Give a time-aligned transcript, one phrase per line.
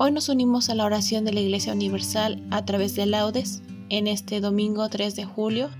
[0.00, 4.06] Hoy nos unimos a la oración de la Iglesia Universal a través de laudes en
[4.06, 5.70] este domingo 3 de julio,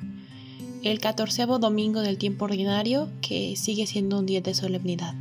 [0.82, 5.14] el catorceavo domingo del tiempo ordinario que sigue siendo un día de solemnidad.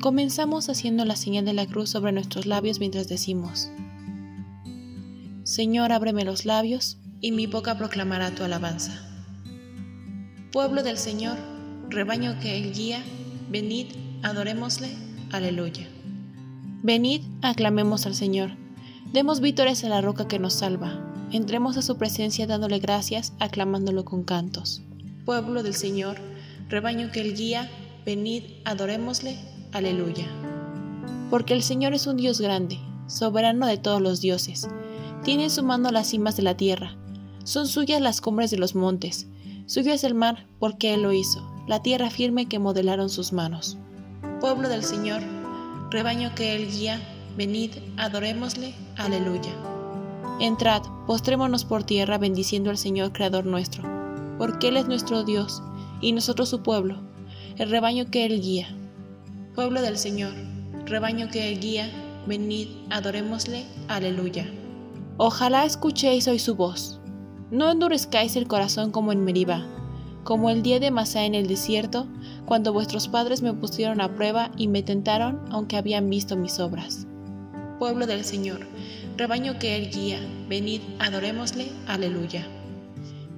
[0.00, 3.68] Comenzamos haciendo la señal de la cruz sobre nuestros labios mientras decimos,
[5.42, 9.06] Señor, ábreme los labios y mi boca proclamará tu alabanza.
[10.50, 11.36] Pueblo del Señor,
[11.90, 13.02] rebaño que Él guía,
[13.50, 13.88] venid,
[14.22, 14.88] adorémosle,
[15.30, 15.93] aleluya.
[16.84, 18.50] Venid, aclamemos al Señor.
[19.10, 21.00] Demos vítores a la roca que nos salva.
[21.32, 24.82] Entremos a su presencia dándole gracias, aclamándolo con cantos.
[25.24, 26.18] Pueblo del Señor,
[26.68, 27.70] rebaño que él guía,
[28.04, 29.38] venid, adorémosle,
[29.72, 30.26] aleluya.
[31.30, 34.68] Porque el Señor es un Dios grande, soberano de todos los dioses.
[35.22, 36.98] Tiene en su mano las cimas de la tierra.
[37.44, 39.26] Son suyas las cumbres de los montes.
[39.64, 43.78] Suyo es el mar, porque Él lo hizo, la tierra firme que modelaron sus manos.
[44.42, 45.22] Pueblo del Señor,
[45.90, 47.00] rebaño que Él guía,
[47.36, 49.52] venid, adorémosle, aleluya.
[50.40, 53.84] Entrad, postrémonos por tierra bendiciendo al Señor Creador nuestro,
[54.38, 55.62] porque Él es nuestro Dios,
[56.00, 56.96] y nosotros su pueblo,
[57.56, 58.68] el rebaño que Él guía.
[59.54, 60.32] Pueblo del Señor,
[60.86, 61.90] rebaño que Él guía,
[62.26, 64.50] venid, adorémosle, aleluya.
[65.16, 66.98] Ojalá escuchéis hoy su voz.
[67.50, 69.64] No endurezcáis el corazón como en Meribá,
[70.24, 72.08] como el día de Masá en el desierto,
[72.46, 77.06] cuando vuestros padres me pusieron a prueba y me tentaron aunque habían visto mis obras.
[77.78, 78.60] Pueblo del Señor,
[79.16, 82.46] rebaño que Él guía, venid, adorémosle, aleluya.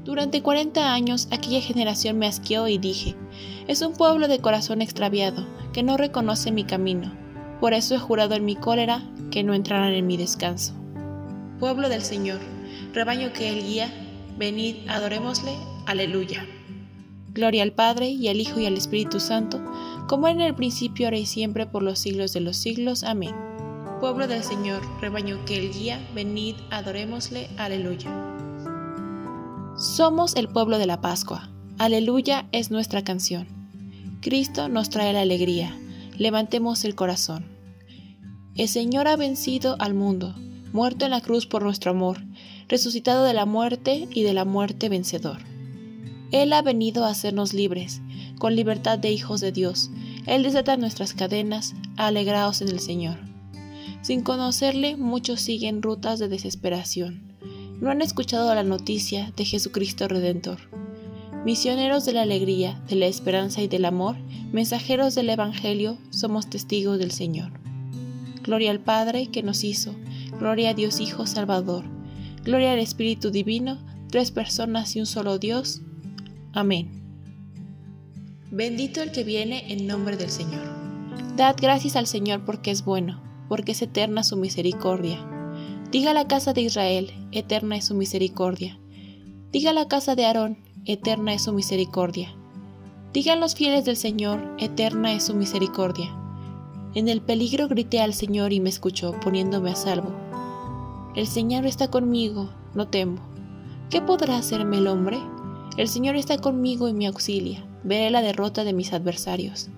[0.04, 3.16] Durante cuarenta años aquella generación me asqueó y dije,
[3.66, 7.12] es un pueblo de corazón extraviado, que no reconoce mi camino,
[7.60, 10.74] por eso he jurado en mi cólera que no entrarán en mi descanso.
[11.58, 12.38] Pueblo del Señor,
[12.92, 13.90] rebaño que Él guía,
[14.38, 15.52] venid, adorémosle,
[15.86, 16.46] aleluya.
[17.36, 19.62] Gloria al Padre, y al Hijo, y al Espíritu Santo,
[20.08, 23.04] como en el principio, ahora y siempre, por los siglos de los siglos.
[23.04, 23.34] Amén.
[24.00, 28.10] Pueblo del Señor, rebaño que Él guía, venid, adorémosle, aleluya.
[29.76, 31.50] Somos el pueblo de la Pascua.
[31.76, 33.46] Aleluya es nuestra canción.
[34.22, 35.78] Cristo nos trae la alegría.
[36.16, 37.44] Levantemos el corazón.
[38.54, 40.34] El Señor ha vencido al mundo,
[40.72, 42.16] muerto en la cruz por nuestro amor,
[42.66, 45.55] resucitado de la muerte y de la muerte vencedor.
[46.32, 48.00] Él ha venido a hacernos libres,
[48.38, 49.90] con libertad de hijos de Dios.
[50.26, 53.18] Él desata nuestras cadenas, alegraos en el Señor.
[54.02, 57.22] Sin conocerle, muchos siguen rutas de desesperación.
[57.80, 60.58] No han escuchado la noticia de Jesucristo Redentor.
[61.44, 64.16] Misioneros de la alegría, de la esperanza y del amor,
[64.52, 67.52] mensajeros del Evangelio, somos testigos del Señor.
[68.42, 69.94] Gloria al Padre que nos hizo,
[70.38, 71.84] gloria a Dios Hijo Salvador,
[72.42, 73.78] gloria al Espíritu Divino,
[74.10, 75.82] tres personas y un solo Dios,
[76.56, 76.88] Amén.
[78.50, 80.62] Bendito el que viene en nombre del Señor.
[81.36, 85.18] Dad gracias al Señor porque es bueno, porque es eterna su misericordia.
[85.90, 88.80] Diga la casa de Israel, eterna es su misericordia.
[89.52, 90.56] Diga la casa de Aarón,
[90.86, 92.34] eterna es su misericordia.
[93.12, 96.16] Digan los fieles del Señor, eterna es su misericordia.
[96.94, 100.10] En el peligro grité al Señor y me escuchó, poniéndome a salvo.
[101.14, 103.18] El Señor está conmigo, no temo.
[103.90, 105.18] ¿Qué podrá hacerme el hombre?
[105.76, 107.62] El Señor está conmigo y me auxilia.
[107.84, 109.68] Veré la derrota de mis adversarios.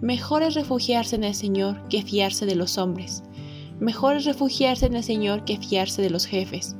[0.00, 3.22] Mejor es refugiarse en el Señor que fiarse de los hombres.
[3.78, 6.76] Mejor es refugiarse en el Señor que fiarse de los jefes.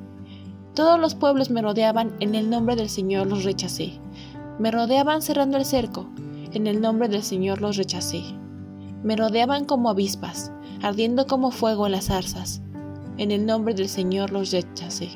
[0.75, 3.93] Todos los pueblos me rodeaban, en el nombre del Señor los rechacé.
[4.59, 6.09] Me rodeaban cerrando el cerco,
[6.53, 8.23] en el nombre del Señor los rechacé.
[9.03, 12.63] Me rodeaban como avispas, ardiendo como fuego en las zarzas.
[13.19, 15.11] En el nombre del Señor los rechacé.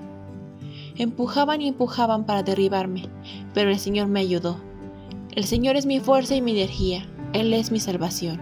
[1.03, 3.09] Empujaban y empujaban para derribarme,
[3.55, 4.61] pero el Señor me ayudó.
[5.35, 8.41] El Señor es mi fuerza y mi energía, Él es mi salvación.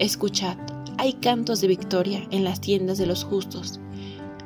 [0.00, 0.56] Escuchad,
[0.98, 3.78] hay cantos de victoria en las tiendas de los justos.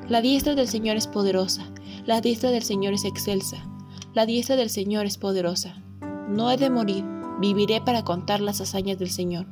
[0.06, 1.66] La diestra del Señor es poderosa,
[2.04, 3.66] la diestra del Señor es excelsa,
[4.12, 5.82] la diestra del Señor es poderosa.
[6.28, 7.06] No he de morir,
[7.40, 9.46] viviré para contar las hazañas del Señor.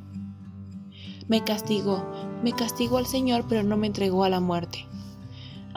[1.27, 2.05] Me castigó,
[2.43, 4.85] me castigó al Señor, pero no me entregó a la muerte.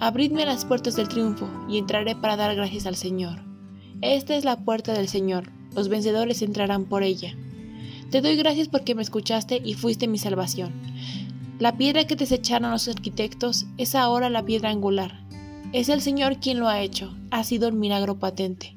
[0.01, 3.41] Abridme las puertas del triunfo y entraré para dar gracias al Señor.
[4.01, 7.35] Esta es la puerta del Señor, los vencedores entrarán por ella.
[8.13, 10.73] Te doy gracias porque me escuchaste y fuiste mi salvación.
[11.59, 15.21] La piedra que desecharon los arquitectos es ahora la piedra angular.
[15.73, 18.77] Es el Señor quien lo ha hecho, ha sido un milagro patente.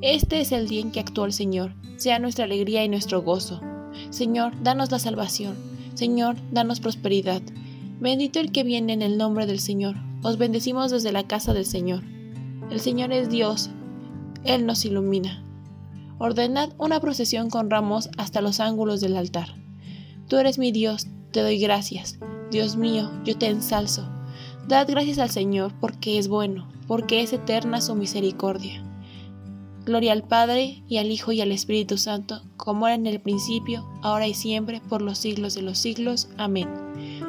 [0.00, 3.60] Este es el día en que actuó el Señor, sea nuestra alegría y nuestro gozo.
[4.10, 5.54] Señor, danos la salvación.
[5.94, 7.40] Señor, danos prosperidad.
[8.00, 9.96] Bendito el que viene en el nombre del Señor.
[10.22, 12.02] Os bendecimos desde la casa del Señor.
[12.70, 13.68] El Señor es Dios.
[14.42, 15.44] Él nos ilumina.
[16.18, 19.54] Ordenad una procesión con ramos hasta los ángulos del altar.
[20.28, 22.18] Tú eres mi Dios, te doy gracias.
[22.50, 24.08] Dios mío, yo te ensalzo.
[24.66, 28.82] Dad gracias al Señor porque es bueno, porque es eterna su misericordia.
[29.86, 33.88] Gloria al Padre, y al Hijo, y al Espíritu Santo, como era en el principio,
[34.02, 36.28] ahora y siempre, por los siglos de los siglos.
[36.36, 36.68] Amén.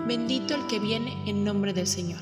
[0.05, 2.19] Bendito el que viene en nombre del Señor.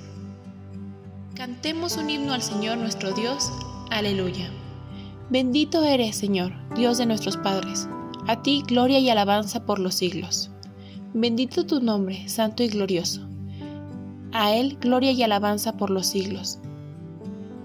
[1.33, 3.51] Cantemos un himno al Señor nuestro Dios.
[3.89, 4.51] Aleluya.
[5.31, 7.87] Bendito eres, Señor, Dios de nuestros padres.
[8.27, 10.51] A ti gloria y alabanza por los siglos.
[11.15, 13.27] Bendito tu nombre, santo y glorioso.
[14.31, 16.59] A Él gloria y alabanza por los siglos.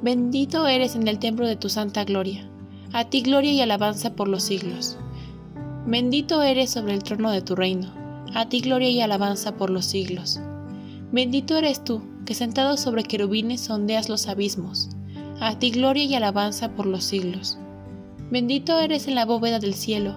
[0.03, 2.49] Bendito eres en el templo de tu santa gloria
[2.95, 4.97] a ti gloria y alabanza por los siglos.
[5.85, 7.93] Bendito eres sobre el trono de tu reino,
[8.33, 10.41] a ti gloria y alabanza por los siglos.
[11.11, 14.91] Bendito eres tú, que sentado sobre querubines sondeas los abismos,
[15.41, 17.59] a ti gloria y alabanza por los siglos.
[18.31, 20.15] Bendito eres en la bóveda del cielo,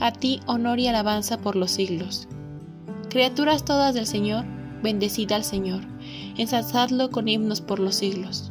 [0.00, 2.26] a ti honor y alabanza por los siglos.
[3.08, 4.44] Criaturas todas del Señor,
[4.82, 5.82] bendecid al Señor,
[6.36, 8.50] ensalzadlo con himnos por los siglos.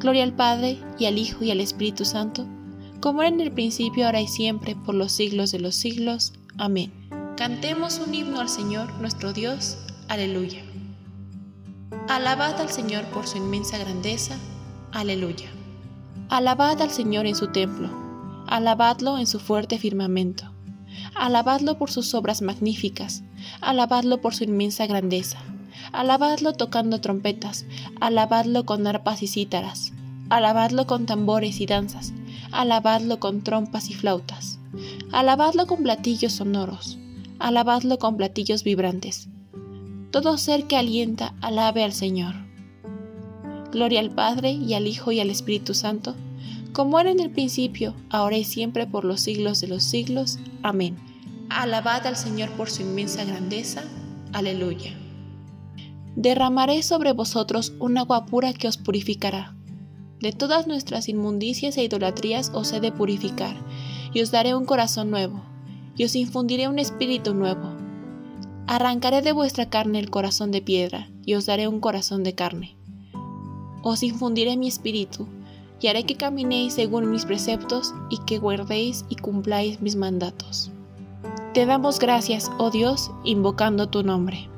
[0.00, 2.46] Gloria al Padre, y al Hijo, y al Espíritu Santo,
[3.00, 6.34] como era en el principio, ahora y siempre, por los siglos de los siglos.
[6.58, 6.92] Amén.
[7.36, 9.78] Cantemos un himno al Señor nuestro Dios.
[10.08, 10.62] Aleluya.
[12.08, 14.36] Alabad al Señor por su inmensa grandeza.
[14.92, 15.48] Aleluya.
[16.28, 17.88] Alabad al Señor en su templo.
[18.46, 20.52] Alabadlo en su fuerte firmamento.
[21.14, 23.22] Alabadlo por sus obras magníficas.
[23.60, 25.38] Alabadlo por su inmensa grandeza.
[25.92, 27.64] Alabadlo tocando trompetas.
[28.00, 29.92] Alabadlo con arpas y cítaras.
[30.28, 32.12] Alabadlo con tambores y danzas
[32.52, 34.58] alabadlo con trompas y flautas,
[35.12, 36.98] alabadlo con platillos sonoros,
[37.38, 39.28] alabadlo con platillos vibrantes.
[40.10, 42.34] Todo ser que alienta, alabe al Señor.
[43.70, 46.16] Gloria al Padre y al Hijo y al Espíritu Santo,
[46.72, 50.38] como era en el principio, ahora y siempre, por los siglos de los siglos.
[50.62, 50.96] Amén.
[51.48, 53.82] Alabad al Señor por su inmensa grandeza.
[54.32, 54.96] Aleluya.
[56.16, 59.54] Derramaré sobre vosotros un agua pura que os purificará
[60.20, 63.56] de todas nuestras inmundicias e idolatrías os he de purificar,
[64.12, 65.42] y os daré un corazón nuevo,
[65.96, 67.70] y os infundiré un espíritu nuevo.
[68.66, 72.76] Arrancaré de vuestra carne el corazón de piedra, y os daré un corazón de carne.
[73.82, 75.26] Os infundiré mi espíritu,
[75.80, 80.70] y haré que caminéis según mis preceptos, y que guardéis y cumpláis mis mandatos.
[81.54, 84.48] Te damos gracias, oh Dios, invocando tu nombre.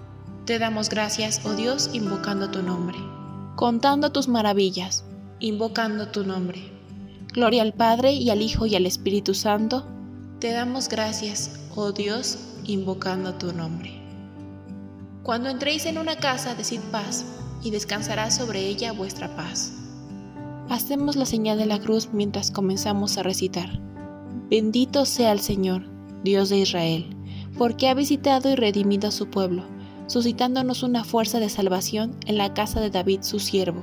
[0.44, 2.98] Te damos gracias, oh Dios, invocando tu nombre.
[3.54, 5.04] Contando tus maravillas,
[5.42, 6.62] invocando tu nombre.
[7.32, 9.84] Gloria al Padre y al Hijo y al Espíritu Santo.
[10.38, 13.90] Te damos gracias, oh Dios, invocando tu nombre.
[15.24, 17.24] Cuando entréis en una casa, decid paz,
[17.60, 19.72] y descansará sobre ella vuestra paz.
[20.68, 23.80] Hacemos la señal de la cruz mientras comenzamos a recitar.
[24.48, 25.82] Bendito sea el Señor,
[26.22, 27.16] Dios de Israel,
[27.58, 29.64] porque ha visitado y redimido a su pueblo,
[30.06, 33.82] suscitándonos una fuerza de salvación en la casa de David su siervo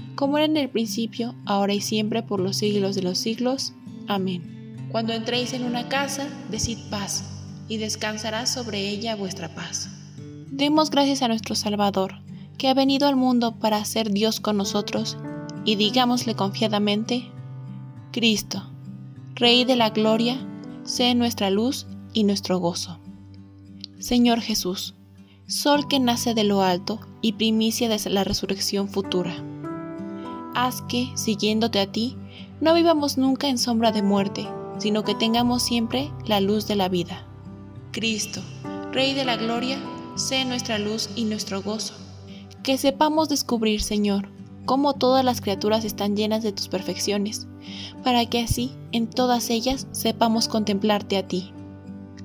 [0.15, 3.73] como era en el principio, ahora y siempre, por los siglos de los siglos.
[4.07, 4.87] Amén.
[4.91, 7.23] Cuando entréis en una casa, decid paz,
[7.67, 9.89] y descansará sobre ella vuestra paz.
[10.51, 12.15] Demos gracias a nuestro Salvador,
[12.57, 15.17] que ha venido al mundo para ser Dios con nosotros,
[15.63, 17.31] y digámosle confiadamente,
[18.11, 18.69] Cristo,
[19.35, 20.37] Rey de la Gloria,
[20.83, 22.99] sé nuestra luz y nuestro gozo.
[23.99, 24.95] Señor Jesús,
[25.51, 29.35] Sol que nace de lo alto y primicia de la resurrección futura.
[30.53, 32.17] Haz que, siguiéndote a ti,
[32.59, 34.47] no vivamos nunca en sombra de muerte,
[34.79, 37.25] sino que tengamos siempre la luz de la vida.
[37.91, 38.41] Cristo,
[38.91, 39.79] Rey de la Gloria,
[40.15, 41.93] sé nuestra luz y nuestro gozo.
[42.63, 44.29] Que sepamos descubrir, Señor,
[44.65, 47.47] cómo todas las criaturas están llenas de tus perfecciones,
[48.03, 51.51] para que así en todas ellas sepamos contemplarte a ti.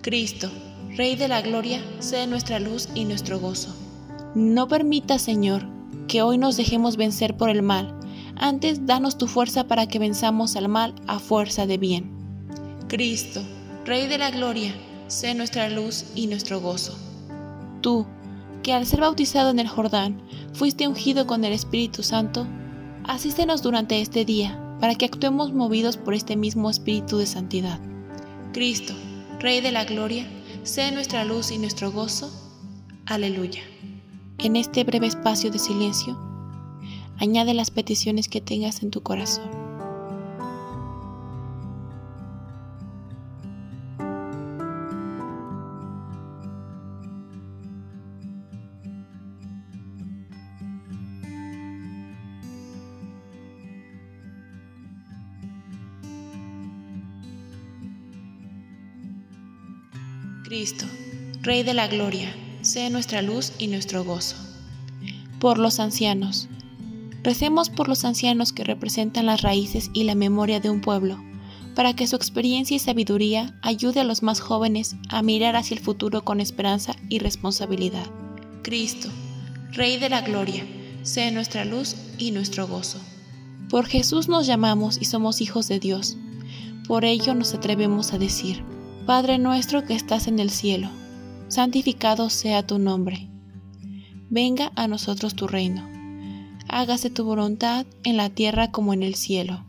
[0.02, 0.50] Cristo,
[0.96, 3.74] Rey de la Gloria, sea nuestra luz y nuestro gozo.
[4.34, 5.66] No permita, Señor,
[6.08, 7.94] que hoy nos dejemos vencer por el mal,
[8.36, 12.10] antes danos tu fuerza para que venzamos al mal a fuerza de bien.
[12.88, 13.42] Cristo,
[13.84, 14.74] Rey de la Gloria,
[15.08, 16.96] sea nuestra luz y nuestro gozo.
[17.80, 18.06] Tú,
[18.62, 20.20] que al ser bautizado en el Jordán,
[20.52, 22.46] fuiste ungido con el Espíritu Santo,
[23.04, 27.78] asístenos durante este día para que actuemos movidos por este mismo Espíritu de Santidad.
[28.52, 28.94] Cristo,
[29.40, 30.26] Rey de la Gloria,
[30.62, 32.30] sea nuestra luz y nuestro gozo.
[33.06, 33.62] Aleluya.
[34.38, 36.18] En este breve espacio de silencio,
[37.18, 39.66] añade las peticiones que tengas en tu corazón.
[60.46, 60.86] Cristo,
[61.42, 62.32] Rey de la Gloria,
[62.62, 64.36] sea nuestra luz y nuestro gozo.
[65.40, 66.48] Por los ancianos.
[67.26, 71.20] Recemos por los ancianos que representan las raíces y la memoria de un pueblo,
[71.74, 75.82] para que su experiencia y sabiduría ayude a los más jóvenes a mirar hacia el
[75.82, 78.06] futuro con esperanza y responsabilidad.
[78.62, 79.08] Cristo,
[79.72, 80.64] Rey de la Gloria,
[81.02, 83.00] sea nuestra luz y nuestro gozo.
[83.70, 86.16] Por Jesús nos llamamos y somos hijos de Dios.
[86.86, 88.62] Por ello nos atrevemos a decir,
[89.04, 90.90] Padre nuestro que estás en el cielo,
[91.48, 93.28] santificado sea tu nombre.
[94.30, 95.95] Venga a nosotros tu reino.
[96.68, 99.64] Hágase tu voluntad en la tierra como en el cielo.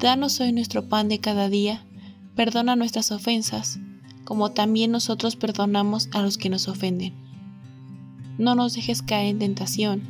[0.00, 1.84] Danos hoy nuestro pan de cada día,
[2.34, 3.78] perdona nuestras ofensas,
[4.24, 7.14] como también nosotros perdonamos a los que nos ofenden.
[8.38, 10.02] No nos dejes caer en tentación,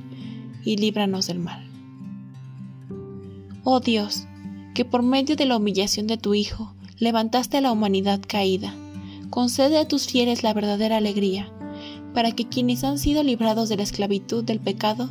[0.65, 1.69] y líbranos del mal.
[3.65, 4.25] Oh Dios,
[4.73, 8.73] que por medio de la humillación de tu Hijo, levantaste a la humanidad caída.
[9.31, 11.53] Concede a tus fieles la verdadera alegría,
[12.15, 15.11] para que quienes han sido librados de la esclavitud del pecado